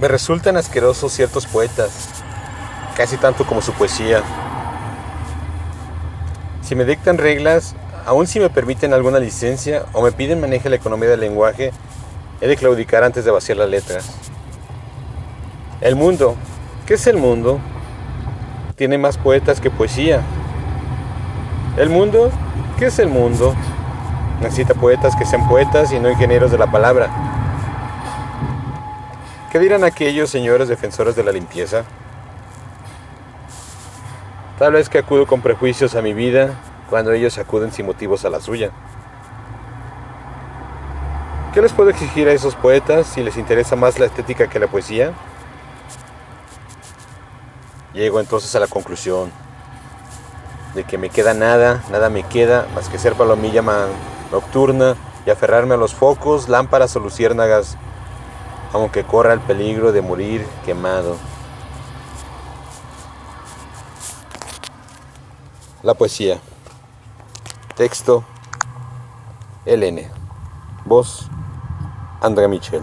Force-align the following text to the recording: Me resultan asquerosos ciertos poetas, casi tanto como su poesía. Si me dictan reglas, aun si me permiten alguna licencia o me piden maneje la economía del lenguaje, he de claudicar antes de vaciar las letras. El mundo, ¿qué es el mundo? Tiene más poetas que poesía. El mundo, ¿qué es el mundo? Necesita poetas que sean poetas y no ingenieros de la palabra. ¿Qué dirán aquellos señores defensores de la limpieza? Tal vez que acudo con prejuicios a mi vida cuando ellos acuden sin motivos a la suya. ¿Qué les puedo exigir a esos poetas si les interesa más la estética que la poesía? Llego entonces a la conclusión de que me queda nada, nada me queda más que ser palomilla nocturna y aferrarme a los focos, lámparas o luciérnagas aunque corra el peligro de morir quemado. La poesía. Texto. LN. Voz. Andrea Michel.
Me 0.00 0.06
resultan 0.06 0.56
asquerosos 0.56 1.12
ciertos 1.12 1.46
poetas, 1.46 1.90
casi 2.96 3.16
tanto 3.16 3.44
como 3.44 3.60
su 3.60 3.72
poesía. 3.72 4.22
Si 6.62 6.76
me 6.76 6.84
dictan 6.84 7.18
reglas, 7.18 7.74
aun 8.06 8.28
si 8.28 8.38
me 8.38 8.48
permiten 8.48 8.92
alguna 8.92 9.18
licencia 9.18 9.86
o 9.92 10.02
me 10.02 10.12
piden 10.12 10.40
maneje 10.40 10.70
la 10.70 10.76
economía 10.76 11.08
del 11.08 11.18
lenguaje, 11.18 11.72
he 12.40 12.46
de 12.46 12.56
claudicar 12.56 13.02
antes 13.02 13.24
de 13.24 13.32
vaciar 13.32 13.58
las 13.58 13.68
letras. 13.68 14.08
El 15.80 15.96
mundo, 15.96 16.36
¿qué 16.86 16.94
es 16.94 17.06
el 17.08 17.16
mundo? 17.16 17.58
Tiene 18.76 18.98
más 18.98 19.18
poetas 19.18 19.60
que 19.60 19.68
poesía. 19.68 20.22
El 21.76 21.90
mundo, 21.90 22.30
¿qué 22.78 22.86
es 22.86 23.00
el 23.00 23.08
mundo? 23.08 23.52
Necesita 24.40 24.74
poetas 24.74 25.16
que 25.16 25.24
sean 25.24 25.48
poetas 25.48 25.90
y 25.90 25.98
no 25.98 26.08
ingenieros 26.08 26.52
de 26.52 26.58
la 26.58 26.70
palabra. 26.70 27.10
¿Qué 29.50 29.58
dirán 29.58 29.82
aquellos 29.82 30.28
señores 30.28 30.68
defensores 30.68 31.16
de 31.16 31.24
la 31.24 31.32
limpieza? 31.32 31.84
Tal 34.58 34.74
vez 34.74 34.90
que 34.90 34.98
acudo 34.98 35.26
con 35.26 35.40
prejuicios 35.40 35.94
a 35.94 36.02
mi 36.02 36.12
vida 36.12 36.50
cuando 36.90 37.12
ellos 37.12 37.38
acuden 37.38 37.72
sin 37.72 37.86
motivos 37.86 38.26
a 38.26 38.30
la 38.30 38.40
suya. 38.40 38.72
¿Qué 41.54 41.62
les 41.62 41.72
puedo 41.72 41.88
exigir 41.88 42.28
a 42.28 42.32
esos 42.32 42.56
poetas 42.56 43.06
si 43.06 43.22
les 43.22 43.38
interesa 43.38 43.74
más 43.74 43.98
la 43.98 44.04
estética 44.04 44.48
que 44.48 44.58
la 44.58 44.66
poesía? 44.66 45.12
Llego 47.94 48.20
entonces 48.20 48.54
a 48.54 48.60
la 48.60 48.66
conclusión 48.66 49.32
de 50.74 50.84
que 50.84 50.98
me 50.98 51.08
queda 51.08 51.32
nada, 51.32 51.82
nada 51.90 52.10
me 52.10 52.22
queda 52.22 52.66
más 52.74 52.90
que 52.90 52.98
ser 52.98 53.14
palomilla 53.14 53.62
nocturna 54.30 54.94
y 55.24 55.30
aferrarme 55.30 55.72
a 55.72 55.78
los 55.78 55.94
focos, 55.94 56.50
lámparas 56.50 56.94
o 56.96 57.00
luciérnagas 57.00 57.78
aunque 58.72 59.04
corra 59.04 59.32
el 59.32 59.40
peligro 59.40 59.92
de 59.92 60.02
morir 60.02 60.46
quemado. 60.64 61.16
La 65.82 65.94
poesía. 65.94 66.40
Texto. 67.76 68.24
LN. 69.64 70.10
Voz. 70.84 71.28
Andrea 72.20 72.48
Michel. 72.48 72.82